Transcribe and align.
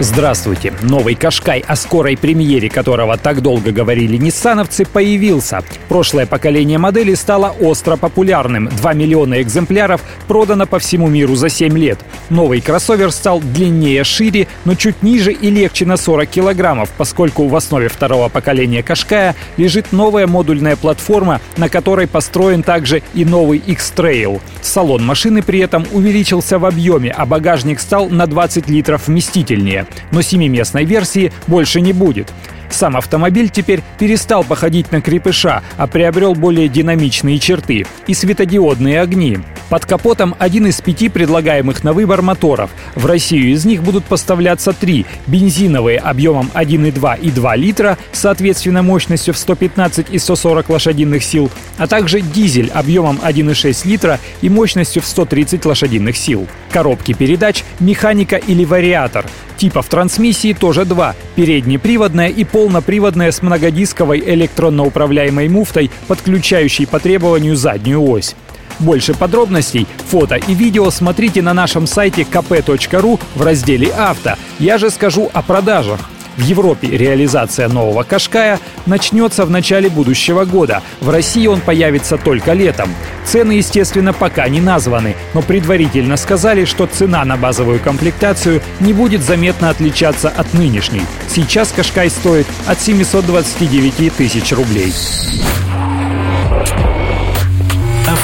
Здравствуйте! 0.00 0.72
Новый 0.82 1.16
Кашкай, 1.16 1.58
о 1.66 1.74
скорой 1.74 2.16
премьере 2.16 2.70
которого 2.70 3.16
так 3.16 3.42
долго 3.42 3.72
говорили 3.72 4.16
ниссановцы, 4.16 4.84
появился. 4.84 5.64
Прошлое 5.88 6.24
поколение 6.24 6.78
модели 6.78 7.14
стало 7.14 7.52
остро 7.60 7.96
популярным. 7.96 8.68
2 8.68 8.92
миллиона 8.92 9.42
экземпляров 9.42 10.00
продано 10.28 10.66
по 10.66 10.78
всему 10.78 11.08
миру 11.08 11.34
за 11.34 11.48
7 11.48 11.76
лет. 11.76 11.98
Новый 12.30 12.60
кроссовер 12.60 13.10
стал 13.10 13.40
длиннее, 13.40 14.04
шире, 14.04 14.46
но 14.64 14.76
чуть 14.76 15.02
ниже 15.02 15.32
и 15.32 15.50
легче 15.50 15.84
на 15.84 15.96
40 15.96 16.28
килограммов, 16.28 16.90
поскольку 16.96 17.48
в 17.48 17.56
основе 17.56 17.88
второго 17.88 18.28
поколения 18.28 18.84
Кашкая 18.84 19.34
лежит 19.56 19.90
новая 19.90 20.28
модульная 20.28 20.76
платформа, 20.76 21.40
на 21.56 21.68
которой 21.68 22.06
построен 22.06 22.62
также 22.62 23.02
и 23.14 23.24
новый 23.24 23.58
X-Trail. 23.58 24.40
Салон 24.62 25.04
машины 25.04 25.42
при 25.42 25.58
этом 25.58 25.86
увеличился 25.90 26.60
в 26.60 26.66
объеме, 26.66 27.10
а 27.10 27.26
багажник 27.26 27.80
стал 27.80 28.08
на 28.08 28.28
20 28.28 28.68
литров 28.68 29.08
вместительнее 29.08 29.87
но 30.10 30.22
семиместной 30.22 30.84
версии 30.84 31.32
больше 31.46 31.80
не 31.80 31.92
будет. 31.92 32.32
Сам 32.70 32.96
автомобиль 32.96 33.48
теперь 33.48 33.82
перестал 33.98 34.44
походить 34.44 34.92
на 34.92 35.00
крепыша, 35.00 35.62
а 35.76 35.86
приобрел 35.86 36.34
более 36.34 36.68
динамичные 36.68 37.38
черты 37.38 37.86
и 38.06 38.14
светодиодные 38.14 39.00
огни. 39.00 39.38
Под 39.68 39.84
капотом 39.84 40.34
один 40.38 40.66
из 40.66 40.80
пяти 40.80 41.10
предлагаемых 41.10 41.84
на 41.84 41.92
выбор 41.92 42.22
моторов. 42.22 42.70
В 42.94 43.04
Россию 43.04 43.52
из 43.52 43.66
них 43.66 43.82
будут 43.82 44.04
поставляться 44.04 44.72
три. 44.72 45.04
Бензиновые 45.26 45.98
объемом 45.98 46.50
1,2 46.54 47.20
и 47.20 47.30
2 47.30 47.56
литра, 47.56 47.98
соответственно 48.12 48.82
мощностью 48.82 49.34
в 49.34 49.38
115 49.38 50.06
и 50.10 50.18
140 50.18 50.68
лошадиных 50.70 51.22
сил, 51.22 51.50
а 51.76 51.86
также 51.86 52.22
дизель 52.22 52.70
объемом 52.72 53.20
1,6 53.22 53.86
литра 53.86 54.18
и 54.40 54.48
мощностью 54.48 55.02
в 55.02 55.06
130 55.06 55.64
лошадиных 55.66 56.16
сил. 56.16 56.48
Коробки 56.70 57.12
передач, 57.12 57.62
механика 57.78 58.36
или 58.36 58.64
вариатор. 58.64 59.26
Типов 59.58 59.88
трансмиссии 59.88 60.54
тоже 60.54 60.84
два– 60.84 61.14
переднеприводная 61.34 62.28
и 62.28 62.44
полноприводная 62.44 63.32
с 63.32 63.42
многодисковой 63.42 64.20
электронно 64.20 64.84
управляемой 64.84 65.48
муфтой, 65.48 65.90
подключающей 66.06 66.86
по 66.86 67.00
требованию 67.00 67.56
заднюю 67.56 68.02
ось. 68.08 68.34
Больше 68.78 69.14
подробностей, 69.14 69.86
фото 70.08 70.36
и 70.36 70.54
видео 70.54 70.90
смотрите 70.90 71.42
на 71.42 71.54
нашем 71.54 71.86
сайте 71.86 72.22
kp.ru 72.22 73.20
в 73.34 73.42
разделе 73.42 73.88
«Авто». 73.88 74.34
Я 74.58 74.78
же 74.78 74.90
скажу 74.90 75.30
о 75.32 75.42
продажах. 75.42 76.00
В 76.38 76.42
Европе 76.42 76.86
реализация 76.86 77.68
нового 77.68 78.04
Кашкая 78.04 78.60
начнется 78.86 79.44
в 79.44 79.50
начале 79.50 79.90
будущего 79.90 80.44
года. 80.44 80.82
В 81.00 81.10
России 81.10 81.48
он 81.48 81.60
появится 81.60 82.16
только 82.16 82.52
летом. 82.52 82.94
Цены, 83.26 83.52
естественно, 83.52 84.12
пока 84.12 84.48
не 84.48 84.60
названы, 84.60 85.16
но 85.34 85.42
предварительно 85.42 86.16
сказали, 86.16 86.64
что 86.64 86.86
цена 86.86 87.24
на 87.24 87.36
базовую 87.36 87.80
комплектацию 87.80 88.62
не 88.78 88.92
будет 88.92 89.22
заметно 89.22 89.68
отличаться 89.70 90.28
от 90.28 90.54
нынешней. 90.54 91.02
Сейчас 91.28 91.72
Кашкай 91.72 92.08
стоит 92.08 92.46
от 92.68 92.80
729 92.80 94.14
тысяч 94.14 94.52
рублей. 94.52 94.94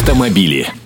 Автомобили. 0.05 0.84